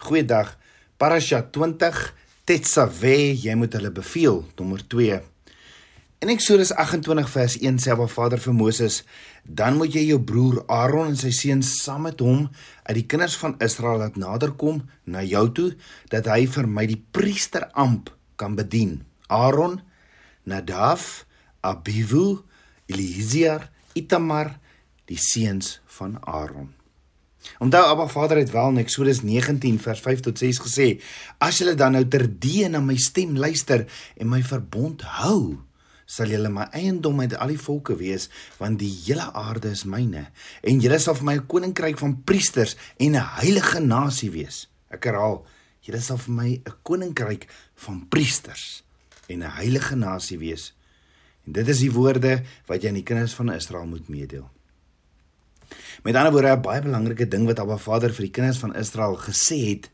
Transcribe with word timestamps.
Goeiedag. 0.00 0.54
Parasha 0.96 1.42
20 1.52 1.96
Tetsave, 2.48 3.34
jy 3.36 3.52
moet 3.52 3.74
hulle 3.76 3.90
beveel, 3.92 4.38
nommer 4.56 4.80
2. 4.88 5.18
In 6.24 6.32
Eksodus 6.32 6.70
28 6.72 7.28
vers 7.28 7.56
1 7.60 7.82
sê 7.84 7.92
Abba 7.92 8.06
Vader 8.08 8.40
vir 8.40 8.56
Moses: 8.56 9.02
"Dan 9.44 9.76
moet 9.76 9.92
jy 9.92 10.06
jou 10.08 10.16
broer 10.24 10.62
Aaron 10.72 11.12
en 11.12 11.20
sy 11.20 11.34
seuns 11.36 11.74
saam 11.82 12.08
met 12.08 12.24
hom 12.24 12.48
uit 12.88 12.96
die 12.96 13.04
kinders 13.04 13.36
van 13.36 13.58
Israel 13.60 14.00
laat 14.00 14.16
naderkom 14.16 14.80
na 15.04 15.20
jou 15.20 15.44
toe, 15.52 15.70
dat 16.08 16.32
hy 16.32 16.46
vir 16.46 16.66
my 16.66 16.86
die 16.88 17.04
priesteramp 17.12 18.08
kan 18.36 18.56
bedien. 18.56 19.04
Aaron, 19.28 19.82
Nadav, 20.44 21.26
Abihu, 21.60 22.40
Eliezer, 22.88 23.68
Itamar, 23.92 24.56
die 25.04 25.20
seuns 25.20 25.80
van 25.84 26.16
Aaron." 26.24 26.79
Onthou 27.60 27.82
Abba 27.88 28.06
Vader 28.08 28.36
het 28.36 28.50
wel 28.50 28.68
in 28.68 28.82
Eksodus 28.82 29.22
19 29.22 29.80
vers 29.80 30.00
5 30.00 30.20
tot 30.20 30.38
6 30.38 30.60
gesê: 30.66 30.88
As 31.38 31.58
julle 31.58 31.74
dan 31.74 31.92
nou 31.96 32.04
terdee 32.08 32.68
na 32.68 32.80
my 32.80 32.96
stem 32.96 33.36
luister 33.36 33.86
en 34.16 34.28
my 34.28 34.42
verbond 34.44 35.02
hou, 35.20 35.60
sal 36.10 36.32
julle 36.32 36.50
my 36.52 36.66
eiendom 36.74 37.20
uit 37.22 37.36
al 37.38 37.52
die 37.54 37.60
volke 37.60 37.96
wees, 37.96 38.28
want 38.58 38.80
die 38.82 38.90
hele 39.06 39.28
aarde 39.38 39.70
is 39.76 39.86
myne, 39.86 40.26
en 40.66 40.82
julle 40.82 40.98
sal 40.98 41.16
vir 41.20 41.28
my 41.28 41.36
'n 41.38 41.46
koninkryk 41.46 41.98
van 41.98 42.22
priesters 42.24 42.76
en 42.98 43.16
'n 43.16 43.26
heilige 43.40 43.80
nasie 43.80 44.30
wees. 44.30 44.68
Ek 44.90 45.04
herhaal, 45.04 45.46
julle 45.80 46.00
sal 46.00 46.18
vir 46.18 46.34
my 46.34 46.50
'n 46.66 46.74
koninkryk 46.82 47.48
van 47.76 48.06
priesters 48.08 48.82
en 49.28 49.42
'n 49.42 49.56
heilige 49.60 49.96
nasie 49.96 50.38
wees. 50.38 50.74
En 51.46 51.52
dit 51.52 51.68
is 51.68 51.78
die 51.78 51.92
woorde 51.92 52.42
wat 52.66 52.82
jy 52.82 52.88
aan 52.88 53.00
die 53.00 53.02
kinders 53.02 53.34
van 53.34 53.52
Israel 53.52 53.86
moet 53.86 54.08
meedeel. 54.08 54.50
Met 56.02 56.16
ander 56.16 56.32
woorde, 56.32 56.56
'n 56.56 56.62
baie 56.62 56.82
belangrike 56.82 57.28
ding 57.28 57.46
wat 57.46 57.58
Abba 57.58 57.76
Vader 57.78 58.12
vir 58.12 58.26
die 58.26 58.34
kinders 58.36 58.58
van 58.58 58.74
Israel 58.74 59.16
gesê 59.16 59.58
het 59.70 59.90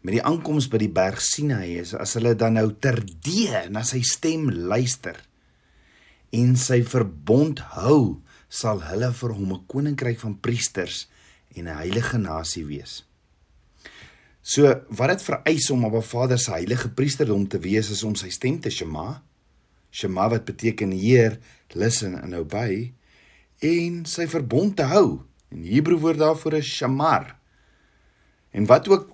met 0.00 0.16
die 0.16 0.24
aankoms 0.24 0.68
by 0.72 0.78
die 0.78 0.92
berg 0.92 1.20
Sinai 1.20 1.78
is 1.80 1.92
as 1.94 2.14
hulle 2.16 2.34
dan 2.34 2.56
nou 2.56 2.70
terdee 2.80 3.68
na 3.68 3.82
sy 3.84 4.00
stem 4.00 4.48
luister 4.50 5.18
en 6.32 6.56
sy 6.56 6.82
verbond 6.86 7.60
hou, 7.74 8.22
sal 8.48 8.80
hulle 8.82 9.12
vir 9.12 9.32
hom 9.34 9.52
'n 9.52 9.66
koninkryk 9.66 10.18
van 10.20 10.40
priesters 10.40 11.08
en 11.56 11.68
'n 11.68 11.76
heilige 11.76 12.18
nasie 12.18 12.64
wees. 12.64 13.04
So, 14.42 14.62
wat 14.88 15.08
dit 15.08 15.22
vereis 15.22 15.70
om 15.70 15.84
Abba 15.84 16.00
Vader 16.00 16.38
se 16.38 16.50
heilige 16.50 16.88
priesterdom 16.88 17.48
te 17.48 17.58
wees 17.58 17.90
is 17.90 18.02
om 18.02 18.14
sy 18.14 18.30
stem 18.30 18.60
te 18.60 18.70
shema. 18.70 19.22
Shema 19.90 20.28
wat 20.28 20.44
beteken 20.44 20.92
Heer, 20.92 21.38
listen 21.74 22.14
and 22.14 22.34
obey 22.34 22.92
en 23.60 24.04
sy 24.08 24.26
verbond 24.30 24.76
te 24.76 24.86
hou. 24.88 25.20
In 25.52 25.64
Hebreë 25.66 26.00
woord 26.00 26.20
daarvoor 26.22 26.58
is 26.60 26.68
shamar. 26.70 27.34
En 28.50 28.66
wat 28.66 28.88
ook 28.88 29.10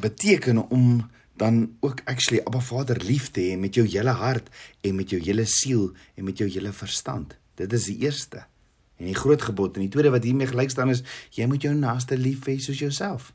beteken 0.00 0.62
om 0.70 1.10
dan 1.40 1.76
ook 1.80 2.00
actually 2.04 2.42
Abba 2.44 2.60
Vader 2.60 3.00
lief 3.04 3.30
te 3.30 3.40
hê 3.40 3.56
met 3.56 3.74
jou 3.74 3.86
hele 3.86 4.12
hart 4.12 4.48
en 4.80 4.96
met 4.96 5.10
jou 5.10 5.20
hele 5.22 5.46
siel 5.48 5.90
en 6.14 6.24
met 6.24 6.38
jou 6.38 6.48
hele 6.50 6.72
verstand. 6.72 7.36
Dit 7.56 7.72
is 7.72 7.88
die 7.88 7.98
eerste 8.04 8.44
en 9.00 9.08
die 9.08 9.16
groot 9.16 9.42
gebod 9.42 9.76
en 9.76 9.86
die 9.86 9.92
tweede 9.92 10.12
wat 10.12 10.26
hiermee 10.28 10.50
gelyk 10.50 10.72
staan 10.72 10.92
is 10.92 11.00
jy 11.36 11.48
moet 11.48 11.64
jou 11.64 11.72
naaste 11.76 12.18
lief 12.20 12.44
hê 12.48 12.58
soos 12.60 12.80
jouself. 12.80 13.32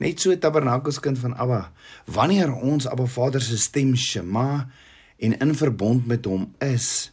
Net 0.00 0.20
so 0.20 0.32
tabernakelskind 0.32 1.20
van 1.20 1.36
Abba, 1.36 1.66
wanneer 2.08 2.54
ons 2.56 2.88
Abba 2.88 3.04
Vader 3.04 3.44
se 3.44 3.58
stem 3.60 3.92
shema 3.96 4.70
en 5.20 5.36
in 5.36 5.52
verbond 5.54 6.06
met 6.08 6.24
hom 6.24 6.48
is, 6.64 7.10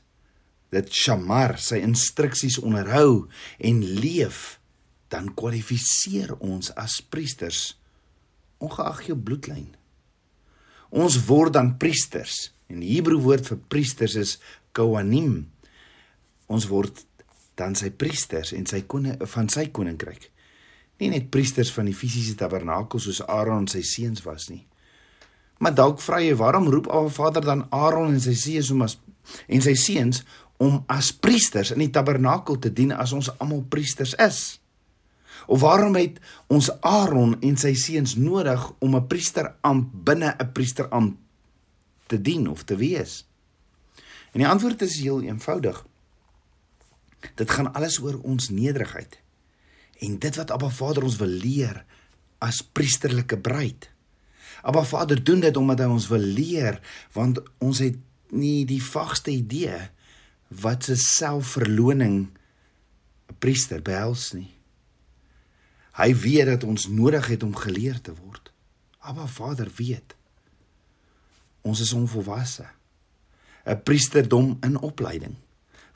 dit 0.74 0.92
shamar 0.92 1.56
sy 1.62 1.80
instruksies 1.84 2.60
onderhou 2.60 3.28
en 3.70 3.82
leef 4.02 4.58
dan 5.12 5.30
kwalifiseer 5.40 6.34
ons 6.44 6.74
as 6.76 7.00
priesters 7.02 7.78
ongeag 8.64 9.06
jou 9.08 9.18
bloedlyn. 9.18 9.70
Ons 10.92 11.20
word 11.28 11.56
dan 11.56 11.76
priesters 11.80 12.50
en 12.72 12.82
die 12.84 12.98
Hebreë 12.98 13.24
woord 13.24 13.52
vir 13.52 13.62
priesters 13.72 14.18
is 14.20 14.38
kohanim 14.76 15.46
ons 16.52 16.68
word 16.72 17.04
dan 17.58 17.76
sy 17.76 17.90
priesters 17.90 18.54
en 18.56 18.68
sy 18.70 18.84
koning 18.90 19.18
van 19.34 19.48
sy 19.52 19.68
koninkryk. 19.74 20.30
Nie 21.00 21.12
net 21.14 21.32
priesters 21.34 21.72
van 21.74 21.88
die 21.88 21.96
fisiese 21.96 22.36
tabernakel 22.40 23.02
soos 23.02 23.22
Aaron 23.24 23.66
en 23.66 23.72
sy 23.72 23.84
seuns 23.86 24.26
was 24.26 24.50
nie 24.52 24.66
maar 25.60 25.74
dalk 25.74 26.02
vra 26.04 26.20
jy 26.22 26.36
waarom 26.38 26.70
roep 26.70 26.90
Abba 26.92 27.10
Vader 27.10 27.46
dan 27.46 27.66
Aaron 27.74 28.14
en 28.14 28.22
sy 28.22 28.36
seuns 28.38 28.72
om 28.74 28.84
as 28.86 28.98
en 29.52 29.64
sy 29.64 29.74
seuns 29.80 30.22
om 30.58 30.84
as 30.90 31.12
priesters 31.14 31.72
in 31.72 31.80
die 31.80 31.92
tabernakel 31.94 32.58
te 32.60 32.72
dien 32.74 32.92
as 32.92 33.14
ons 33.14 33.30
almal 33.38 33.64
priesters 33.70 34.16
is? 34.22 34.60
Of 35.48 35.62
waarom 35.62 35.96
het 35.96 36.18
ons 36.52 36.72
Aaron 36.82 37.38
en 37.46 37.58
sy 37.58 37.74
seuns 37.78 38.16
nodig 38.16 38.72
om 38.80 38.96
'n 38.96 39.08
priesteramp 39.08 39.90
binne 39.94 40.36
'n 40.40 40.52
priesteramp 40.52 41.18
te 42.08 42.22
dien 42.22 42.48
of 42.50 42.64
te 42.64 42.76
wees? 42.76 43.26
En 44.32 44.40
die 44.40 44.48
antwoord 44.48 44.82
is 44.82 45.00
heel 45.00 45.22
eenvoudig. 45.22 45.86
Dit 47.36 47.52
gaan 47.52 47.74
alles 47.74 48.00
oor 48.00 48.20
ons 48.22 48.50
nederigheid. 48.50 49.20
En 50.00 50.20
dit 50.20 50.36
wat 50.36 50.52
Abba 50.52 50.70
Vader 50.70 51.04
ons 51.04 51.18
wil 51.18 51.28
leer 51.42 51.86
as 52.38 52.62
priesterlike 52.62 53.38
bruid. 53.38 53.90
Abba 54.62 54.84
Vader 54.84 55.24
doen 55.24 55.40
dit 55.40 55.58
omdat 55.58 55.80
hy 55.80 55.86
ons 55.86 56.08
wil 56.08 56.22
leer 56.22 56.80
want 57.14 57.42
ons 57.58 57.80
het 57.80 57.98
nie 58.30 58.66
die 58.66 58.82
vagste 58.84 59.32
idee 59.32 59.90
wat 60.48 60.84
se 60.84 60.96
selfverloning 60.96 62.30
'n 63.28 63.36
priester 63.40 63.82
behels 63.82 64.32
nie. 64.34 64.54
Hy 65.98 66.16
weet 66.16 66.46
dat 66.46 66.64
ons 66.64 66.88
nodig 66.88 67.28
het 67.28 67.44
om 67.44 67.56
geleer 67.56 68.02
te 68.02 68.14
word. 68.14 68.52
Abba 69.00 69.28
Vader 69.28 69.72
weet. 69.76 70.16
Ons 71.62 71.80
is 71.80 71.94
onvolwasse. 71.94 72.66
'n 73.66 73.84
Priesterdom 73.84 74.58
in 74.62 74.80
opleiding 74.80 75.36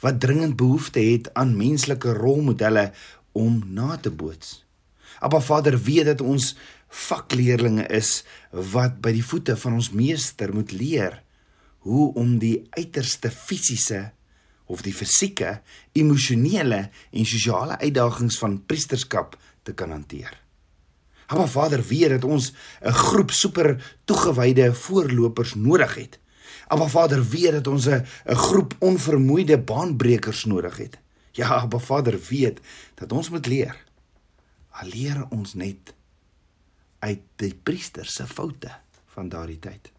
wat 0.02 0.20
dringend 0.20 0.56
behoefte 0.56 1.00
het 1.00 1.34
aan 1.34 1.58
menslike 1.58 2.14
rolmodelle 2.14 2.92
om 3.32 3.64
na 3.68 3.98
te 3.98 4.12
boots. 4.12 4.66
Abba 5.20 5.40
Vader 5.40 5.78
weet 5.82 6.06
dat 6.06 6.22
ons 6.22 6.56
vakleerlinge 6.88 7.86
is 7.88 8.24
wat 8.52 8.98
by 9.02 9.14
die 9.16 9.26
voete 9.26 9.56
van 9.58 9.78
ons 9.78 9.92
meester 9.92 10.54
moet 10.54 10.72
leer 10.72 11.22
hoe 11.86 12.14
om 12.14 12.38
die 12.42 12.68
uiterste 12.70 13.32
fisiese 13.32 14.12
of 14.72 14.84
die 14.86 14.94
fisieke, 14.96 15.60
emosionele 15.98 16.86
en 17.12 17.28
sosiale 17.28 17.78
uitdagings 17.82 18.40
van 18.40 18.62
priesterskap 18.66 19.36
te 19.68 19.76
kan 19.76 19.92
hanteer. 19.92 20.32
Haba 21.32 21.48
Vader 21.48 21.84
weet 21.88 22.10
dat 22.10 22.26
ons 22.28 22.52
'n 22.84 22.92
groep 22.92 23.32
super 23.32 23.98
toegewyde 24.06 24.74
voorlopers 24.74 25.56
nodig 25.56 25.96
het. 25.96 26.20
Haba 26.68 26.88
Vader 26.88 27.24
weet 27.30 27.52
dat 27.52 27.68
ons 27.68 27.88
'n 27.88 28.06
groep 28.26 28.76
onvermoeide 28.80 29.58
baanbrekers 29.58 30.46
nodig 30.46 30.78
het. 30.78 31.00
Ja, 31.32 31.48
Haba 31.48 31.78
Vader 31.78 32.20
weet 32.30 32.60
dat 32.96 33.12
ons 33.12 33.30
moet 33.30 33.46
leer. 33.46 33.76
Al 34.72 34.88
leer 34.88 35.26
ons 35.30 35.54
net 35.54 35.94
uit 37.00 37.22
die 37.36 37.56
priester 37.64 38.06
se 38.06 38.28
foute 38.28 38.72
van 39.06 39.30
daardie 39.30 39.60
tyd. 39.60 39.92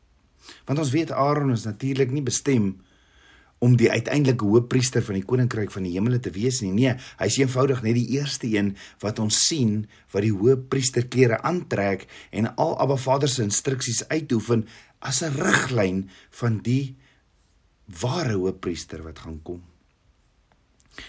Want 0.65 0.79
ons 0.79 0.91
weet 0.91 1.11
Aaron 1.11 1.53
is 1.53 1.65
natuurlik 1.65 2.11
nie 2.11 2.23
bestem 2.23 2.83
om 3.63 3.77
die 3.79 3.91
uiteindelike 3.91 4.47
hoofpriester 4.49 5.05
van 5.07 5.21
die 5.21 5.27
koninkryk 5.27 5.71
van 5.71 5.87
die 5.87 5.95
hemele 5.95 6.19
te 6.23 6.33
wees 6.35 6.61
nie. 6.65 6.73
Nee, 6.75 6.95
hy 7.21 7.29
is 7.31 7.39
eenvoudig 7.39 7.83
net 7.87 7.95
die 7.95 8.19
eerste 8.19 8.51
een 8.51 8.73
wat 9.05 9.23
ons 9.23 9.45
sien 9.47 9.85
wat 10.15 10.27
die 10.27 10.35
hoofpriesterklere 10.35 11.39
aantrek 11.47 12.09
en 12.35 12.51
al 12.57 12.75
Abba 12.83 12.99
Vader 12.99 13.31
se 13.31 13.45
instruksies 13.47 14.03
uitoefen 14.11 14.67
as 15.01 15.23
'n 15.23 15.35
riglyn 15.39 16.09
van 16.31 16.59
die 16.63 16.97
ware 18.01 18.35
hoofpriester 18.35 19.03
wat 19.03 19.19
gaan 19.19 19.43
kom. 19.43 19.63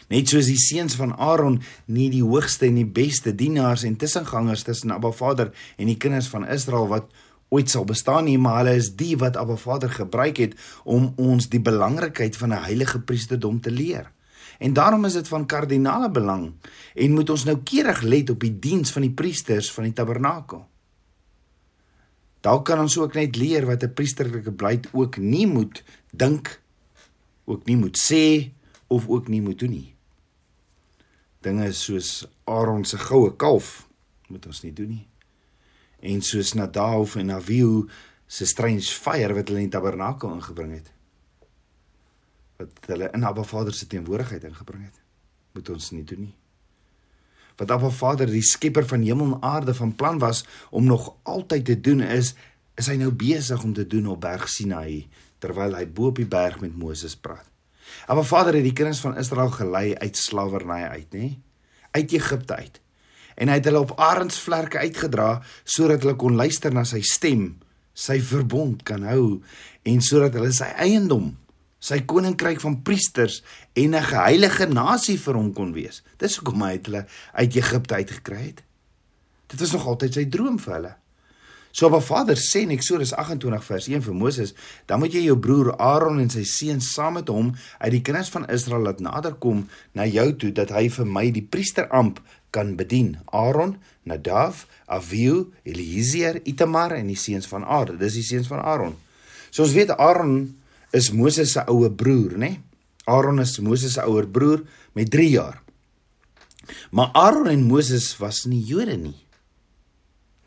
Net 0.07 0.29
soos 0.29 0.47
die 0.47 0.59
seuns 0.59 0.95
van 0.95 1.13
Aaron 1.19 1.61
nie 1.85 2.09
die 2.09 2.23
hoogste 2.23 2.67
en 2.69 2.75
die 2.75 2.87
beste 2.87 3.35
dienaars 3.35 3.83
en 3.83 3.97
tussengangers 3.99 4.63
tussen 4.63 4.91
Abba 4.91 5.11
Vader 5.11 5.51
en 5.77 5.87
die 5.87 5.97
kinders 5.97 6.27
van 6.27 6.47
Israel 6.47 6.87
wat 6.87 7.11
ooit 7.53 7.69
sal 7.69 7.85
bestaan 7.85 8.25
nie, 8.25 8.39
maar 8.41 8.63
hulle 8.63 8.77
is 8.79 8.93
die 8.97 9.13
wat 9.21 9.37
Abba 9.37 9.55
Vader 9.61 9.91
gebruik 9.93 10.41
het 10.41 10.57
om 10.89 11.11
ons 11.21 11.49
die 11.53 11.61
belangrikheid 11.61 12.37
van 12.37 12.53
'n 12.53 12.65
heilige 12.65 12.99
priesterdom 12.99 13.61
te 13.61 13.71
leer. 13.71 14.11
En 14.59 14.73
daarom 14.73 15.05
is 15.05 15.13
dit 15.13 15.27
van 15.27 15.45
kardinale 15.45 16.09
belang 16.11 16.53
en 16.95 17.11
moet 17.11 17.29
ons 17.29 17.43
nou 17.43 17.57
keurig 17.63 18.01
let 18.01 18.29
op 18.29 18.39
die 18.39 18.59
diens 18.59 18.91
van 18.91 19.01
die 19.01 19.11
priesters 19.11 19.71
van 19.71 19.83
die 19.83 19.93
tabernakel. 19.93 20.65
Dalk 22.41 22.65
kan 22.65 22.79
ons 22.79 22.97
ook 22.97 23.13
net 23.13 23.35
leer 23.35 23.65
wat 23.65 23.83
'n 23.83 23.93
priesterlike 23.93 24.51
bruid 24.51 24.87
ook 24.91 25.17
nie 25.17 25.47
moet 25.47 25.83
dink, 26.11 26.61
ook 27.45 27.65
nie 27.65 27.77
moet 27.77 27.97
sê 27.97 28.51
of 28.87 29.07
ook 29.07 29.27
nie 29.27 29.41
moet 29.41 29.59
doen 29.59 29.69
nie. 29.69 29.95
Dinge 31.41 31.71
soos 31.71 32.27
Aaron 32.43 32.85
se 32.85 32.97
goue 32.97 33.35
kalf 33.35 33.87
moet 34.27 34.45
ons 34.45 34.61
nie 34.63 34.73
doen 34.73 34.89
nie 34.89 35.07
en 36.03 36.21
soos 36.25 36.53
Nadav 36.57 37.15
en 37.19 37.31
Avihu 37.35 37.87
se 38.27 38.47
strange 38.49 38.91
fire 39.05 39.35
wat 39.37 39.49
hulle 39.49 39.63
in 39.63 39.71
die 39.71 39.75
tabernakel 39.77 40.35
ingebring 40.35 40.75
het 40.77 40.91
wat 42.61 42.91
hulle 42.91 43.09
in 43.15 43.27
Abba 43.27 43.45
Vader 43.47 43.75
se 43.75 43.87
teenwoordigheid 43.87 44.47
ingebring 44.51 44.87
het 44.87 45.03
moet 45.53 45.75
ons 45.75 45.91
nie 45.95 46.05
doen 46.07 46.27
nie 46.27 46.35
wat 47.57 47.71
Abba 47.71 47.89
Vader, 47.93 48.31
die 48.31 48.41
skepper 48.41 48.85
van 48.89 49.03
hemel 49.05 49.35
en 49.35 49.43
aarde 49.45 49.75
van 49.77 49.95
plan 49.95 50.17
was 50.19 50.41
om 50.69 50.87
nog 50.89 51.11
altyd 51.23 51.65
te 51.65 51.79
doen 51.79 52.01
is, 52.01 52.33
is 52.75 52.89
hy 52.89 52.95
nou 52.97 53.11
besig 53.13 53.61
om 53.63 53.73
te 53.77 53.85
doen 53.87 54.07
op 54.09 54.23
Berg 54.25 54.47
Sinaï 54.49 55.03
terwyl 55.43 55.75
hy 55.75 55.83
bo 55.91 56.13
op 56.13 56.21
die 56.21 56.29
berg 56.29 56.61
met 56.63 56.75
Moses 56.79 57.17
praat. 57.19 57.45
Abba 58.07 58.23
Vader 58.23 58.55
het 58.55 58.63
die 58.63 58.75
kinders 58.75 59.01
van 59.03 59.17
Israel 59.19 59.51
gelei 59.51 59.91
uit 59.99 60.17
slawerny 60.17 60.83
uit, 60.95 61.09
nê? 61.11 61.27
Uit 61.91 62.15
Egipte 62.15 62.55
uit. 62.55 62.79
En 63.35 63.49
hy 63.49 63.59
het 63.59 63.65
hulle 63.65 63.83
op 63.85 63.95
arendsvlerke 63.99 64.81
uitgedra 64.83 65.41
sodat 65.63 66.03
hulle 66.03 66.15
kon 66.15 66.35
luister 66.35 66.73
na 66.73 66.83
sy 66.83 67.01
stem, 67.01 67.55
sy 67.93 68.19
verbond 68.21 68.83
kan 68.83 69.03
hou 69.05 69.41
en 69.85 70.01
sodat 70.01 70.33
hulle 70.37 70.51
sy 70.51 70.69
eiendom 70.81 71.33
sy 71.83 71.99
koninkryk 72.07 72.61
van 72.63 72.79
priesters 72.87 73.41
en 73.75 73.95
'n 73.95 74.09
geheilige 74.09 74.67
nasie 74.67 75.19
vir 75.19 75.35
hom 75.35 75.53
kon 75.53 75.73
wees. 75.73 76.01
Dis 76.17 76.37
hoekom 76.37 76.61
hy 76.61 76.79
hulle 76.83 77.05
uit 77.33 77.55
Egipte 77.55 77.95
uitgekry 77.95 78.41
het. 78.41 78.63
Dit 79.47 79.59
was 79.59 79.71
nog 79.71 79.87
altyd 79.87 80.13
sy 80.13 80.25
droom 80.25 80.59
vir 80.59 80.73
hulle. 80.73 80.95
So 81.71 81.87
op 81.87 81.93
'n 81.93 82.01
Vader 82.01 82.35
sê 82.35 82.61
in 82.61 82.69
Eksodus 82.69 83.13
28 83.13 83.63
vers 83.63 83.87
1 83.87 84.01
vir 84.01 84.13
Moses, 84.13 84.53
dan 84.85 84.99
moet 84.99 85.13
jy 85.13 85.23
jou 85.23 85.37
broer 85.37 85.77
Aaron 85.77 86.19
en 86.19 86.29
sy 86.29 86.43
seuns 86.43 86.93
saam 86.93 87.13
met 87.13 87.27
hom 87.27 87.55
uit 87.79 87.91
die 87.91 88.01
kinders 88.01 88.29
van 88.29 88.49
Israel 88.49 88.81
laat 88.81 88.99
naderkom 88.99 89.67
na 89.91 90.05
jou 90.05 90.35
toe 90.35 90.51
dat 90.51 90.69
hy 90.69 90.89
vir 90.89 91.05
my 91.05 91.31
die 91.31 91.47
priesteramp 91.49 92.19
kan 92.53 92.75
bedien. 92.77 93.17
Aaron, 93.33 93.77
Nadav, 94.05 94.65
Avihu, 94.85 95.49
Eliezer, 95.65 96.39
Itamar 96.45 96.93
en 96.97 97.09
die 97.09 97.17
seuns 97.19 97.49
van 97.49 97.65
Aaron. 97.65 97.97
Dis 98.01 98.19
die 98.19 98.27
seuns 98.27 98.49
van 98.51 98.61
Aaron. 98.61 98.93
So 99.49 99.65
ons 99.65 99.73
weet 99.75 99.93
Aaron 99.97 100.53
is 100.93 101.09
Moses 101.13 101.55
se 101.57 101.65
ouer 101.69 101.91
broer, 101.97 102.37
né? 102.37 102.55
Aaron 103.09 103.41
is 103.43 103.57
Moses 103.59 103.97
se 103.97 104.05
ouer 104.05 104.29
broer 104.29 104.63
met 104.93 105.09
3 105.11 105.29
jaar. 105.33 105.59
Maar 106.91 107.09
Aaron 107.13 107.49
en 107.51 107.65
Moses 107.67 108.13
was 108.21 108.45
nie 108.45 108.63
Jode 108.63 108.97
nie. 108.97 109.17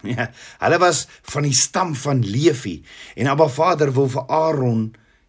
Ja, 0.07 0.29
hulle 0.61 0.77
was 0.79 1.07
van 1.33 1.47
die 1.49 1.57
stam 1.57 1.95
van 1.99 2.21
Levi 2.23 2.77
en 3.19 3.27
Abba 3.27 3.49
Vader 3.51 3.91
wil 3.97 4.07
vir 4.13 4.29
Aaron 4.31 4.85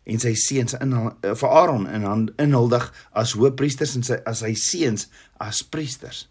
en 0.05 0.21
sy 0.21 0.35
seuns 0.37 0.75
in 0.77 0.93
eh, 0.93 1.33
vir 1.33 1.49
Aaron 1.49 1.87
in 1.89 2.27
inhuldig 2.37 2.85
as 3.17 3.33
hoëpriesters 3.39 3.95
en 3.97 4.05
sy 4.05 4.19
as 4.27 4.43
sy 4.43 4.53
seuns 4.59 5.07
as 5.41 5.63
priesters. 5.65 6.27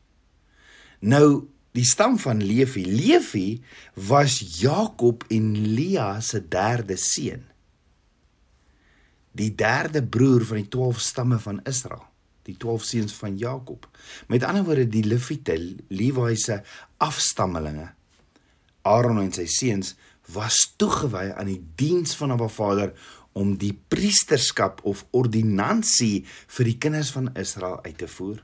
Nou 1.06 1.47
die 1.76 1.85
stam 1.87 2.17
van 2.19 2.41
Levi, 2.43 2.87
Levi 2.88 3.61
was 4.08 4.41
Jakob 4.61 5.26
en 5.31 5.53
Lea 5.76 6.17
se 6.25 6.41
derde 6.41 6.97
seun 7.00 7.44
die 9.37 9.53
derde 9.53 10.03
broer 10.03 10.44
van 10.49 10.62
die 10.62 10.70
12 10.73 11.00
stamme 11.03 11.38
van 11.43 11.61
Israel, 11.69 12.05
die 12.49 12.56
12 12.56 12.88
seuns 12.88 13.14
van 13.19 13.37
Jakob. 13.38 13.88
Met 14.32 14.47
ander 14.47 14.64
woorde 14.64 14.87
die 14.88 15.05
Levite, 15.05 15.56
Lewi 15.88 16.37
se 16.41 16.61
afstammelinge. 17.03 17.91
Aaron 18.87 19.20
en 19.20 19.32
sy 19.35 19.49
seuns 19.50 19.94
was 20.32 20.62
toegewy 20.79 21.29
aan 21.35 21.50
die 21.50 21.61
diens 21.79 22.17
van 22.19 22.32
Abba 22.35 22.49
Vader 22.50 22.94
om 23.37 23.56
die 23.61 23.75
priesterskap 23.75 24.81
of 24.88 25.05
ordinansie 25.17 26.25
vir 26.56 26.70
die 26.70 26.79
kinders 26.81 27.12
van 27.14 27.32
Israel 27.37 27.82
uit 27.85 27.99
te 28.00 28.08
voer. 28.11 28.41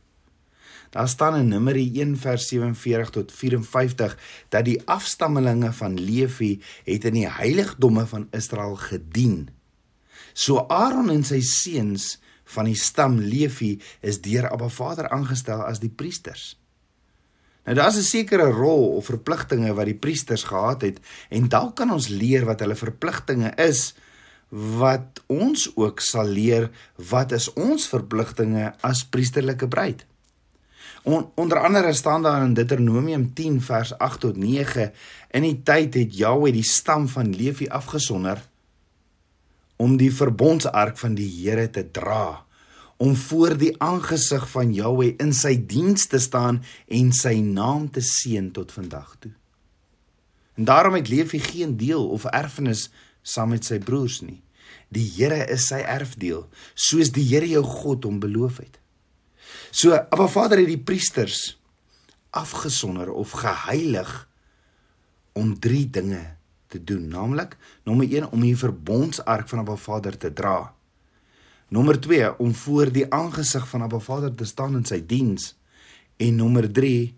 Daar 0.93 1.09
staan 1.09 1.39
in 1.41 1.49
Numeri 1.49 1.87
1 2.01 2.19
vers 2.21 2.49
47 2.49 3.11
tot 3.11 3.33
54 3.33 4.19
dat 4.53 4.65
die 4.69 4.79
afstammelinge 4.85 5.73
van 5.73 5.97
Levi 5.97 6.61
het 6.85 7.09
in 7.09 7.17
die 7.23 7.29
heiligdomme 7.29 8.07
van 8.07 8.29
Israel 8.31 8.77
gedien 8.77 9.49
So 10.33 10.65
Aaron 10.69 11.11
en 11.13 11.25
sy 11.27 11.41
seuns 11.45 12.17
van 12.55 12.69
die 12.69 12.79
stam 12.79 13.19
Levi 13.21 13.77
is 14.05 14.21
deur 14.25 14.49
Abba 14.51 14.69
Vader 14.73 15.11
aangestel 15.13 15.63
as 15.65 15.81
die 15.83 15.93
priesters. 15.93 16.57
Nou 17.65 17.77
daar's 17.77 17.97
'n 17.97 18.03
sekere 18.03 18.51
rol 18.51 18.97
of 18.97 19.07
verpligtinge 19.07 19.75
wat 19.75 19.87
die 19.87 19.99
priesters 19.99 20.43
gehad 20.43 20.83
het 20.83 21.01
en 21.31 21.49
dalk 21.49 21.77
kan 21.77 21.93
ons 21.93 22.09
leer 22.09 22.45
wat 22.45 22.61
hulle 22.61 22.75
verpligtinge 22.75 23.53
is 23.57 23.95
wat 24.51 25.23
ons 25.27 25.71
ook 25.77 26.01
sal 26.01 26.27
leer 26.27 26.71
wat 26.97 27.33
is 27.33 27.53
ons 27.53 27.89
verpligtinge 27.89 28.75
as 28.81 29.05
priesterlike 29.05 29.69
bruid. 29.69 30.05
On, 31.03 31.31
onder 31.35 31.59
andere 31.59 31.93
staan 31.93 32.23
daar 32.23 32.43
in 32.43 32.55
Deuteronomium 32.55 33.35
10 33.35 33.61
vers 33.63 33.99
8 33.99 34.21
tot 34.21 34.37
9 34.37 34.93
in 35.31 35.43
die 35.43 35.59
tyd 35.63 35.95
het 35.99 36.15
Jahwe 36.15 36.53
die 36.55 36.67
stam 36.67 37.09
van 37.09 37.35
Levi 37.35 37.67
afgesonder 37.69 38.39
om 39.83 39.97
die 39.99 40.13
verbondsark 40.15 40.99
van 40.99 41.17
die 41.19 41.27
Here 41.27 41.71
te 41.71 41.83
dra 41.91 42.45
om 43.03 43.17
voor 43.19 43.57
die 43.59 43.73
aangesig 43.83 44.45
van 44.53 44.71
Jahweh 44.75 45.17
in 45.19 45.33
sy 45.35 45.57
diens 45.67 46.07
te 46.07 46.21
staan 46.23 46.61
en 46.87 47.09
sy 47.13 47.35
naam 47.43 47.89
te 47.91 48.03
seën 48.05 48.53
tot 48.55 48.71
vandag 48.71 49.17
toe. 49.19 49.33
En 50.55 50.69
daarom 50.71 50.95
het 50.95 51.11
Levi 51.11 51.41
geen 51.43 51.77
deel 51.77 52.05
of 52.15 52.29
erfenis 52.31 52.91
saam 53.23 53.51
met 53.57 53.67
sy 53.67 53.81
broers 53.83 54.21
nie. 54.23 54.39
Die 54.95 55.09
Here 55.17 55.41
is 55.51 55.67
sy 55.73 55.81
erfdeel, 55.83 56.47
soos 56.75 57.11
die 57.11 57.25
Here 57.27 57.49
jou 57.49 57.65
God 57.67 58.07
hom 58.07 58.21
beloof 58.23 58.63
het. 58.63 58.79
So, 59.73 59.97
Abba 59.97 60.27
Vader 60.29 60.61
het 60.61 60.69
die 60.69 60.83
priesters 60.85 61.55
afgesonder 62.37 63.09
of 63.09 63.31
geheilig 63.41 64.11
om 65.33 65.55
drie 65.57 65.87
dinge 65.89 66.21
te 66.69 66.77
doen, 66.85 67.07
naamlik 67.09 67.57
nommer 67.89 68.05
1 68.05 68.29
om 68.37 68.45
die 68.45 68.57
verbondsark 68.57 69.49
van 69.49 69.63
Abba 69.65 69.79
Vader 69.81 70.19
te 70.21 70.29
dra. 70.29 70.75
Nommer 71.73 71.97
2 72.05 72.35
om 72.45 72.53
voor 72.53 72.93
die 72.93 73.07
aangesig 73.09 73.65
van 73.73 73.89
Abba 73.89 74.03
Vader 74.05 74.37
te 74.37 74.45
staan 74.45 74.77
in 74.77 74.85
sy 74.85 75.01
diens 75.09 75.55
en 76.21 76.37
nommer 76.37 76.69
3 76.69 77.09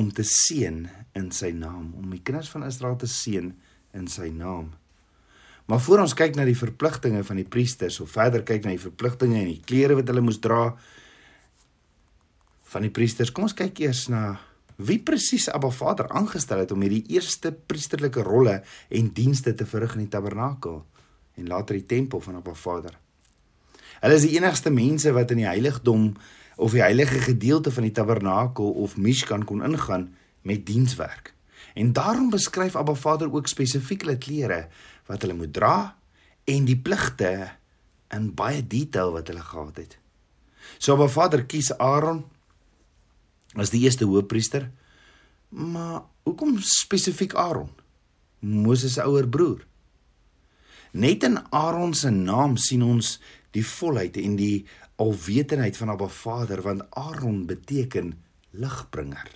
om 0.00 0.08
te 0.08 0.24
seën 0.24 0.80
in 1.12 1.30
sy 1.32 1.52
naam, 1.52 1.92
om 2.00 2.08
die 2.08 2.24
kinders 2.24 2.48
van 2.56 2.64
Israel 2.64 2.96
te 2.96 3.08
seën 3.08 3.52
in 3.92 4.08
sy 4.08 4.32
naam. 4.32 4.72
Maar 5.68 5.84
voor 5.84 6.08
ons 6.08 6.16
kyk 6.16 6.40
na 6.40 6.48
die 6.48 6.56
verpligtinge 6.56 7.20
van 7.20 7.36
die 7.36 7.50
priesters 7.52 8.00
of 8.00 8.16
verder 8.16 8.48
kyk 8.48 8.64
na 8.64 8.72
die 8.72 8.86
verpligtinge 8.88 9.42
en 9.44 9.52
die 9.58 9.64
klere 9.66 10.00
wat 10.00 10.08
hulle 10.08 10.24
moes 10.24 10.40
dra 10.40 10.70
van 12.66 12.86
die 12.86 12.92
priesters, 12.92 13.30
kom 13.32 13.46
ons 13.46 13.56
kyk 13.56 13.80
eers 13.84 14.06
na 14.12 14.36
wie 14.76 14.98
presies 15.00 15.46
Abba 15.48 15.70
Vader 15.72 16.10
aangestel 16.12 16.60
het 16.64 16.72
om 16.74 16.82
hierdie 16.84 17.04
eerste 17.14 17.52
priesterlike 17.54 18.24
rolle 18.26 18.58
en 18.92 19.12
dienste 19.16 19.54
te 19.56 19.64
verrig 19.68 19.94
in 19.96 20.04
die 20.04 20.12
tabernakel 20.12 20.82
en 21.36 21.48
later 21.48 21.78
die 21.78 21.86
tempel 21.88 22.20
van 22.20 22.40
Abba 22.40 22.54
Vader. 22.56 22.98
Hulle 24.02 24.18
is 24.18 24.26
die 24.26 24.34
enigste 24.36 24.72
mense 24.72 25.12
wat 25.16 25.32
in 25.32 25.40
die 25.44 25.48
heiligdom 25.48 26.10
of 26.60 26.74
die 26.76 26.84
heilige 26.84 27.22
gedeelte 27.24 27.72
van 27.72 27.86
die 27.86 27.94
tabernakel 27.96 28.76
of 28.82 28.96
Mishkan 29.00 29.44
kon 29.48 29.64
ingaan 29.64 30.10
met 30.42 30.66
dienswerk. 30.68 31.32
En 31.76 31.92
daarom 31.92 32.30
beskryf 32.32 32.76
Abba 32.76 32.94
Vader 32.94 33.32
ook 33.32 33.48
spesifiek 33.48 34.04
hulle 34.04 34.18
klere 34.20 34.66
wat 35.08 35.24
hulle 35.24 35.36
moet 35.36 35.52
dra 35.52 35.76
en 36.44 36.68
die 36.68 36.78
pligte 36.78 37.32
in 38.12 38.30
baie 38.36 38.62
detail 38.64 39.12
wat 39.16 39.28
hulle 39.32 39.44
gehad 39.44 39.80
het. 39.80 39.98
So 40.78 40.96
Abba 40.96 41.08
Vader 41.08 41.44
kies 41.48 41.72
Aaron 41.76 42.24
as 43.56 43.72
die 43.72 43.82
eerste 43.84 44.04
hoofpriester. 44.08 44.70
Maar 45.48 46.02
hoekom 46.26 46.58
spesifiek 46.60 47.34
Aaron? 47.34 47.70
Moses 48.40 48.96
se 48.96 49.04
ouer 49.04 49.28
broer. 49.28 49.64
Net 50.96 51.24
in 51.26 51.38
Aaron 51.50 51.94
se 51.94 52.10
naam 52.10 52.56
sien 52.56 52.82
ons 52.82 53.16
die 53.56 53.64
volheid 53.64 54.16
en 54.20 54.36
die 54.36 54.66
alwetendheid 55.02 55.76
van 55.76 55.92
Abba 55.92 56.08
Vader 56.08 56.62
want 56.64 56.86
Aaron 56.96 57.44
beteken 57.48 58.14
ligbrenger. 58.56 59.28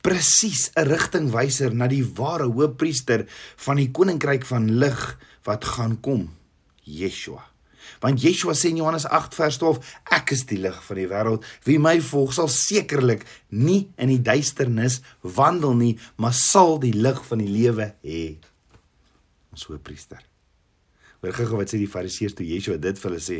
Presies 0.00 0.70
'n 0.74 0.88
rigtingwyser 0.88 1.74
na 1.74 1.86
die 1.86 2.04
ware 2.04 2.48
hoofpriester 2.48 3.24
van 3.56 3.76
die 3.76 3.90
koninkryk 3.90 4.44
van 4.44 4.70
lig 4.70 5.18
wat 5.44 5.64
gaan 5.64 6.00
kom, 6.00 6.28
Yeshua. 6.82 7.47
Want 8.02 8.22
Yeshua 8.22 8.54
sê 8.58 8.70
in 8.72 8.80
Johannes 8.82 9.06
8 9.06 9.36
vers 9.38 9.58
12, 9.60 9.92
ek 10.18 10.32
is 10.36 10.44
die 10.48 10.60
lig 10.62 10.78
van 10.86 11.00
die 11.00 11.08
wêreld. 11.10 11.44
Wie 11.66 11.78
my 11.82 11.96
volg 12.04 12.34
sal 12.36 12.50
sekerlik 12.52 13.26
nie 13.50 13.88
in 13.98 14.12
die 14.12 14.22
duisternis 14.22 15.00
wandel 15.22 15.76
nie, 15.78 15.94
maar 16.16 16.36
sal 16.36 16.78
die 16.82 16.94
lig 16.94 17.20
van 17.28 17.44
die 17.44 17.50
lewe 17.50 17.92
hê. 18.06 18.24
Ons 19.52 19.68
hoëpriester. 19.70 20.24
Hoor 21.18 21.34
gou 21.34 21.58
wat 21.58 21.72
sê 21.72 21.80
die 21.80 21.90
Fariseërs 21.90 22.36
toe 22.38 22.46
Yeshua 22.46 22.78
dit 22.78 22.98
vir 22.98 23.10
hulle 23.10 23.22
sê. 23.22 23.38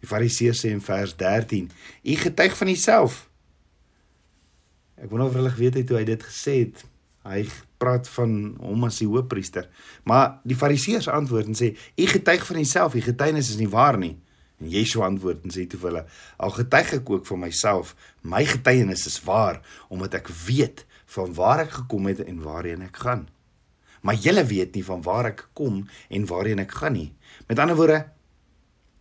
Die 0.00 0.08
Fariseërs 0.08 0.64
sê 0.64 0.72
in 0.72 0.80
vers 0.80 1.12
13, 1.16 1.68
"U 2.04 2.14
getuig 2.16 2.56
van 2.56 2.68
uself." 2.68 3.28
Ek 4.96 5.10
wonder 5.10 5.28
of 5.28 5.34
hulle 5.34 5.50
geweet 5.50 5.74
het 5.74 5.88
hoe 5.88 5.98
hy 5.98 6.04
dit 6.04 6.22
gesê 6.22 6.54
het. 6.64 6.84
Hy 7.28 7.44
praat 7.78 8.08
van 8.16 8.32
hom 8.60 8.86
as 8.88 9.00
die 9.02 9.08
hoofpriester. 9.08 9.68
Maar 10.08 10.38
die 10.48 10.56
Fariseërs 10.58 11.08
antwoord 11.12 11.50
en 11.50 11.58
sê: 11.58 11.72
"U 11.96 12.06
getuig 12.06 12.46
van 12.46 12.56
jouself, 12.56 12.94
u 12.94 13.00
getuienis 13.00 13.50
is 13.50 13.60
nie 13.60 13.68
waar 13.68 13.98
nie." 13.98 14.16
En 14.58 14.68
Yeshua 14.68 15.06
antwoord 15.06 15.44
en 15.44 15.54
sê 15.54 15.66
toe 15.66 15.78
vir 15.78 15.90
hulle: 15.90 16.04
"Al 16.36 16.50
getuig 16.50 16.92
ek 16.92 17.10
ook 17.10 17.26
van 17.26 17.38
myself, 17.38 17.94
my 18.22 18.44
getuienis 18.44 19.06
is 19.06 19.22
waar 19.22 19.62
omdat 19.88 20.14
ek 20.14 20.28
weet 20.28 20.86
van 21.06 21.34
waar 21.34 21.60
ek 21.60 21.70
gekom 21.70 22.06
het 22.06 22.20
en 22.20 22.42
waarheen 22.42 22.82
ek 22.82 22.96
gaan. 22.96 23.28
Maar 24.02 24.14
julle 24.14 24.44
weet 24.44 24.74
nie 24.74 24.84
van 24.84 25.02
waar 25.02 25.24
ek 25.26 25.48
kom 25.52 25.88
en 26.08 26.26
waarheen 26.26 26.58
ek 26.58 26.72
gaan 26.72 26.92
nie." 26.92 27.14
Met 27.46 27.58
ander 27.58 27.76
woorde, 27.76 28.08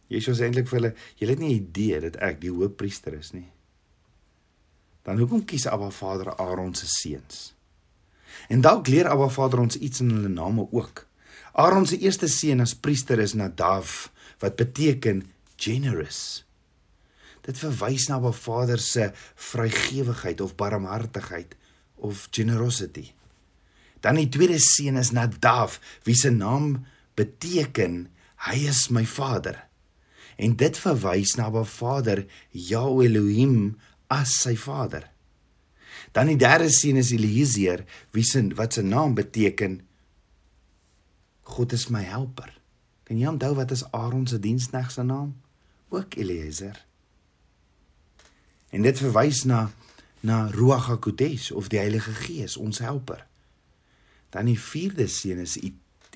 Yeshua 0.07 0.33
sê 0.33 0.43
eintlik 0.43 0.67
vir 0.67 0.79
hulle: 0.79 0.95
"Julle 1.15 1.31
het 1.31 1.39
nie 1.39 1.55
idee 1.55 1.99
dat 1.99 2.15
ek 2.15 2.41
die 2.41 2.51
hoofpriester 2.51 3.13
is 3.13 3.33
nie." 3.33 3.51
dan 5.07 5.17
hoekom 5.17 5.45
kies 5.47 5.67
Abba 5.71 5.87
Vader 5.89 6.35
Aaron 6.35 6.75
se 6.75 6.87
seuns? 6.91 7.55
En 8.47 8.61
dalk 8.63 8.87
leer 8.87 9.09
Abba 9.11 9.27
Vader 9.27 9.59
ons 9.59 9.75
iets 9.75 9.99
in 10.03 10.11
hulle 10.15 10.31
name 10.31 10.67
ook. 10.71 11.03
Aaron 11.57 11.87
se 11.89 11.97
eerste 11.99 12.29
seun 12.31 12.63
as 12.63 12.75
priester 12.75 13.19
is 13.19 13.35
Nadav 13.35 14.07
wat 14.39 14.55
beteken 14.55 15.25
generous. 15.57 16.45
Dit 17.43 17.59
verwys 17.59 18.07
na 18.07 18.19
Abba 18.21 18.31
Vader 18.31 18.79
se 18.79 19.11
vrygewigheid 19.49 20.41
of 20.41 20.55
barmhartigheid 20.55 21.55
of 21.95 22.27
generosity. 22.31 23.11
Dan 23.99 24.19
die 24.21 24.29
tweede 24.29 24.59
seun 24.61 24.99
is 25.01 25.11
Nadav 25.11 25.79
wie 26.05 26.15
se 26.15 26.31
naam 26.31 26.85
beteken 27.17 28.05
hy 28.47 28.57
is 28.69 28.87
my 28.93 29.03
vader. 29.09 29.57
En 30.37 30.53
dit 30.55 30.77
verwys 30.77 31.35
na 31.35 31.49
Abba 31.49 31.65
Vader 31.65 32.23
Yahweh 32.53 33.09
Elohim 33.09 33.73
as 34.13 34.37
sy 34.43 34.53
vader. 34.55 35.09
Dan 36.17 36.31
die 36.31 36.39
derde 36.41 36.71
seun 36.73 36.97
is 36.97 37.11
Eliezer 37.13 37.83
wie 38.15 38.23
se 38.25 38.41
wat 38.57 38.73
se 38.73 38.81
naam 38.81 39.13
beteken 39.13 39.83
God 41.53 41.73
is 41.77 41.87
my 41.93 42.01
helper. 42.01 42.49
Kan 43.05 43.19
jy 43.21 43.29
onthou 43.29 43.53
wat 43.55 43.71
is 43.71 43.85
Aaron 43.93 44.25
se 44.27 44.39
diensknegt 44.41 44.95
se 44.95 45.05
naam? 45.05 45.35
Ook 45.93 46.17
Eliezer. 46.17 46.81
En 48.73 48.81
dit 48.81 48.97
verwys 48.97 49.43
na 49.45 49.67
na 50.25 50.47
Ruach 50.51 50.89
HaKodesh 50.89 51.51
of 51.51 51.69
die 51.69 51.77
Heilige 51.77 52.11
Gees, 52.11 52.57
ons 52.57 52.81
helper. 52.81 53.21
Dan 54.33 54.49
die 54.49 54.57
vierde 54.59 55.05
seun 55.07 55.45
is 55.45 55.59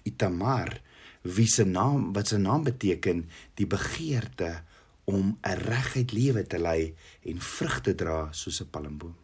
Itamar 0.03 0.81
wie 1.21 1.47
se 1.47 1.63
naam 1.63 2.09
wat 2.17 2.33
sy 2.33 2.41
naam 2.41 2.65
beteken 2.65 3.27
die 3.53 3.69
begeerte 3.69 4.63
om 5.05 5.37
'n 5.45 5.61
reguit 5.69 6.11
lewe 6.11 6.43
te 6.43 6.57
lei 6.57 6.95
en 7.21 7.37
vrug 7.37 7.81
te 7.81 7.93
dra 7.95 8.31
soos 8.33 8.61
'n 8.61 8.69
palmboom. 8.73 9.15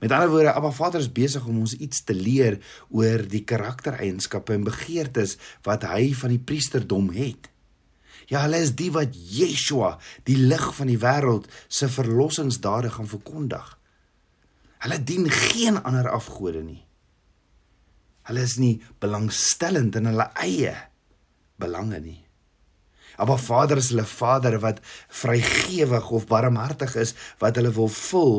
Met 0.00 0.12
ander 0.12 0.30
woorde, 0.30 0.52
Abba 0.52 0.70
Vader 0.70 1.00
is 1.00 1.12
besig 1.12 1.46
om 1.46 1.58
ons 1.62 1.74
iets 1.76 2.04
te 2.04 2.14
leer 2.14 2.58
oor 2.90 3.24
die 3.28 3.44
karaktereienskappe 3.44 4.54
en 4.54 4.66
begeertes 4.68 5.36
wat 5.66 5.86
hy 5.90 6.12
van 6.18 6.34
die 6.34 6.42
priesterdom 6.42 7.10
het. 7.16 7.48
Ja, 8.30 8.44
hulle 8.44 8.62
is 8.62 8.74
die 8.78 8.90
wat 8.94 9.12
Yeshua, 9.12 9.96
die 10.28 10.38
lig 10.38 10.64
van 10.76 10.90
die 10.90 11.00
wêreld, 11.00 11.48
se 11.68 11.90
verlossingsdade 11.90 12.92
gaan 12.94 13.10
verkondig. 13.10 13.66
Hulle 14.82 14.98
dien 15.02 15.28
geen 15.30 15.78
ander 15.82 16.08
afgode 16.10 16.62
nie. 16.64 16.82
Hulle 18.26 18.42
is 18.46 18.56
nie 18.62 18.76
belangstellend 19.02 19.98
in 19.98 20.08
hulle 20.10 20.28
eie 20.42 20.74
belange 21.62 21.98
nie. 22.02 22.20
Maar 23.18 23.38
Vader 23.38 23.78
is 23.78 23.90
hulle 23.92 24.06
Vader 24.08 24.56
wat 24.62 24.80
vrygewig 25.12 26.10
of 26.10 26.26
barmhartig 26.30 26.96
is 26.98 27.14
wat 27.42 27.58
hulle 27.60 27.70
wil 27.76 27.90
vul 27.92 28.38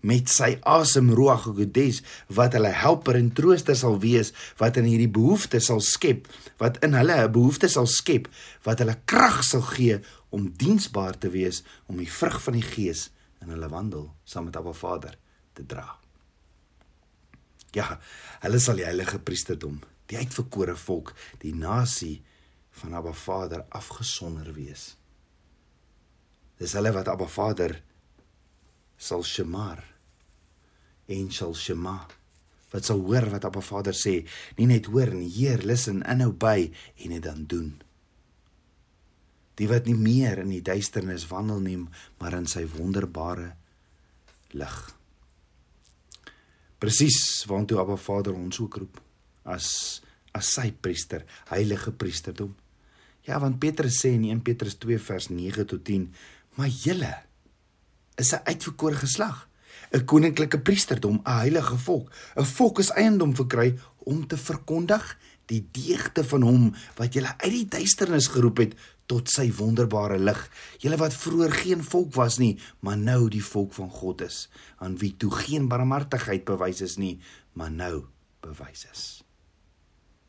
met 0.00 0.30
sy 0.30 0.54
asem 0.62 1.10
ruach 1.10 1.48
gedes 1.56 2.02
wat 2.38 2.54
hulle 2.54 2.70
helper 2.70 3.18
en 3.18 3.32
trooster 3.34 3.76
sal 3.76 3.98
wees 4.02 4.32
wat 4.60 4.78
in 4.78 4.86
hierdie 4.86 5.10
behoeftes 5.10 5.66
sal 5.70 5.80
skep 5.82 6.28
wat 6.62 6.78
in 6.86 6.94
hulle 6.94 7.16
'n 7.24 7.32
behoefte 7.32 7.68
sal 7.68 7.86
skep 7.86 8.28
wat 8.64 8.78
hulle 8.78 8.96
krag 9.04 9.42
sal 9.44 9.62
gee 9.62 10.00
om 10.30 10.52
diensbaar 10.56 11.18
te 11.18 11.30
wees 11.30 11.62
om 11.86 11.96
die 11.96 12.10
vrug 12.10 12.42
van 12.42 12.54
die 12.54 12.68
gees 12.74 13.10
in 13.42 13.50
hulle 13.54 13.68
wandel 13.68 14.10
saam 14.24 14.48
met 14.48 14.56
Abba 14.56 14.72
Vader 14.72 15.18
te 15.54 15.66
dra. 15.66 15.86
Ja, 17.76 17.98
hulle 18.42 18.60
sal 18.62 18.80
die 18.80 18.86
heilige 18.86 19.18
priesterdom, 19.20 19.80
die 20.08 20.18
uitverkore 20.18 20.76
volk, 20.76 21.12
die 21.42 21.54
nasie 21.54 22.22
van 22.80 22.94
Abba 22.94 23.12
Vader 23.12 23.66
afgesonder 23.76 24.52
wees. 24.56 24.94
Dis 26.58 26.74
hulle 26.78 26.92
wat 26.96 27.10
Abba 27.12 27.28
Vader 27.30 27.76
sal 28.98 29.22
shemar 29.24 29.84
en 31.08 31.30
sal 31.32 31.54
shema 31.56 32.00
wat 32.72 32.84
sal 32.84 33.00
hoor 33.06 33.28
wat 33.32 33.46
Abba 33.48 33.62
Vader 33.64 33.96
sê 33.96 34.20
nie 34.58 34.68
net 34.68 34.90
hoor 34.92 35.14
nie 35.16 35.30
heer 35.38 35.64
listen 35.64 36.02
inhou 36.04 36.32
by 36.36 36.68
en 37.04 37.14
dit 37.14 37.24
dan 37.24 37.46
doen. 37.48 37.70
Die 39.58 39.68
wat 39.70 39.88
nie 39.88 39.96
meer 39.98 40.42
in 40.44 40.52
die 40.52 40.62
duisternis 40.64 41.26
wandel 41.30 41.62
nie 41.64 41.78
maar 42.20 42.36
in 42.36 42.46
sy 42.50 42.66
wonderbare 42.68 43.54
lig. 44.52 44.76
Presies 46.78 47.18
waantoe 47.50 47.80
Abba 47.80 47.96
Vader 47.98 48.36
ons 48.36 48.60
ook 48.62 48.78
roep 48.82 49.00
as 49.48 50.02
as 50.36 50.50
sy 50.54 50.68
priester 50.76 51.24
heilige 51.48 51.90
priesterdom. 51.96 52.52
Ja 53.26 53.40
want 53.40 53.58
Petrus 53.60 54.02
sê 54.04 54.12
in 54.14 54.28
1 54.28 54.44
Petrus 54.44 54.76
2 54.78 55.00
vers 55.08 55.30
9 55.32 55.64
tot 55.72 55.82
10 55.88 56.04
maar 56.60 56.68
julle 56.68 57.14
is 58.18 58.34
'n 58.34 58.44
uitverkore 58.44 58.94
geslag, 58.94 59.48
'n 59.92 60.04
koninklike 60.04 60.58
priesterdom, 60.60 61.20
'n 61.24 61.38
heilige 61.40 61.78
volk, 61.78 62.12
'n 62.36 62.44
volk 62.44 62.78
is 62.78 62.90
eiendom 62.90 63.34
verkry 63.34 63.78
om 63.98 64.26
te 64.26 64.36
verkondig 64.36 65.18
die 65.46 65.68
deugde 65.72 66.24
van 66.24 66.42
hom 66.42 66.74
wat 66.96 67.14
julle 67.16 67.32
uit 67.38 67.52
die 67.52 67.68
duisternis 67.68 68.26
geroep 68.26 68.58
het 68.58 68.74
tot 69.08 69.30
sy 69.32 69.48
wonderbare 69.56 70.18
lig. 70.18 70.40
Julle 70.82 70.98
wat 71.00 71.16
vroeër 71.16 71.52
geen 71.52 71.84
volk 71.84 72.14
was 72.14 72.36
nie, 72.38 72.58
maar 72.84 72.98
nou 73.00 73.28
die 73.32 73.44
volk 73.44 73.72
van 73.72 73.90
God 73.90 74.20
is, 74.20 74.48
aan 74.78 74.98
wie 75.00 75.14
toe 75.16 75.30
geen 75.30 75.68
barmhartigheid 75.68 76.44
bewys 76.44 76.80
is 76.84 76.96
nie, 76.96 77.20
maar 77.52 77.70
nou 77.70 78.04
bewys 78.44 78.84
is. 78.92 79.22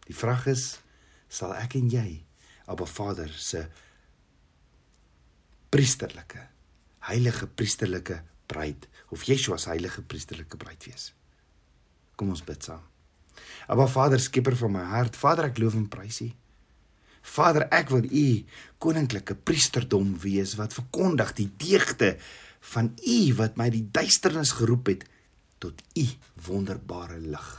Die 0.08 0.16
vraag 0.16 0.48
is, 0.48 0.80
sal 1.28 1.54
ek 1.54 1.76
en 1.76 1.90
jy 1.92 2.24
Abba 2.70 2.86
Vader 2.86 3.30
se 3.34 3.66
priesterlike 5.70 6.48
heilige 7.10 7.48
priesterlike 7.48 8.22
bruid 8.50 8.88
of 9.14 9.26
Yeshua 9.28 9.58
se 9.58 9.72
heilige 9.74 10.02
priesterlike 10.02 10.58
bruid 10.58 10.86
wees. 10.90 11.12
Kom 12.16 12.34
ons 12.34 12.44
bid 12.46 12.66
saam. 12.66 12.84
Aba 13.70 13.88
Vader, 13.88 14.20
skieper 14.20 14.58
van 14.60 14.74
my 14.74 14.86
hart, 14.92 15.18
Vader, 15.18 15.50
ek 15.50 15.60
loof 15.62 15.78
en 15.78 15.88
prys 15.92 16.22
U. 16.26 16.30
Vader, 17.30 17.68
ek 17.76 17.92
wil 17.94 18.08
U 18.08 18.26
koninklike 18.82 19.36
priesterdom 19.48 20.16
wees 20.24 20.56
wat 20.60 20.76
verkondig 20.76 21.36
die 21.38 21.50
deugde 21.62 22.16
van 22.74 22.92
U 22.98 23.20
wat 23.40 23.60
my 23.60 23.70
die 23.74 23.86
duisternis 23.94 24.56
geroep 24.58 24.92
het 24.92 25.06
tot 25.64 25.84
U 26.00 26.06
wonderbare 26.48 27.20
lig. 27.22 27.50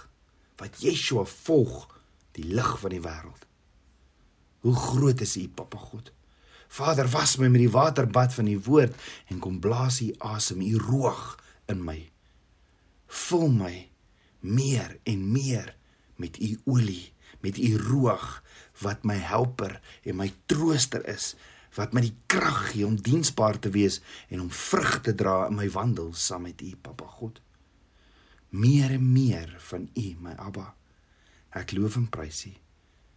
Wat 0.60 0.82
Yeshua 0.84 1.24
volg, 1.28 1.86
die 2.36 2.48
lig 2.50 2.72
van 2.82 2.94
die 2.94 3.02
wêreld. 3.04 3.46
Hoe 4.64 4.76
groot 4.76 5.22
is 5.24 5.36
U, 5.40 5.46
Papa 5.56 5.78
God? 5.80 6.10
Vader, 6.70 7.08
was 7.10 7.34
my 7.40 7.48
met 7.50 7.64
die 7.64 7.72
waterbad 7.72 8.34
van 8.36 8.46
u 8.46 8.58
woord 8.62 8.94
en 9.26 9.40
kom 9.42 9.58
blaas 9.58 9.98
u 10.04 10.12
asem, 10.22 10.62
u 10.62 10.78
roog 10.78 11.34
in 11.66 11.82
my. 11.82 11.98
Vul 13.10 13.48
my 13.50 13.74
meer 14.40 14.98
en 15.02 15.24
meer 15.32 15.74
met 16.16 16.38
u 16.38 16.60
olie, 16.64 17.12
met 17.42 17.58
u 17.58 17.74
roog 17.76 18.42
wat 18.84 19.02
my 19.02 19.18
helper 19.18 19.80
en 20.06 20.16
my 20.16 20.30
trooster 20.46 21.02
is, 21.10 21.34
wat 21.74 21.92
my 21.94 22.04
die 22.06 22.14
krag 22.30 22.70
gee 22.70 22.86
om 22.86 22.96
diensbaar 23.02 23.58
te 23.58 23.70
wees 23.74 24.00
en 24.28 24.46
om 24.46 24.50
vrug 24.50 25.00
te 25.02 25.14
dra 25.14 25.48
in 25.50 25.58
my 25.58 25.68
wandel 25.74 26.14
saam 26.14 26.46
met 26.46 26.62
u, 26.62 26.74
Papa 26.76 27.06
God. 27.18 27.42
Meer 28.50 28.94
en 28.94 29.12
meer 29.12 29.54
van 29.70 29.90
u, 29.94 30.06
my 30.22 30.34
Abba. 30.38 30.70
Ek 31.50 31.74
loof 31.74 31.98
en 31.98 32.08
prys 32.10 32.46
u. 32.46 32.54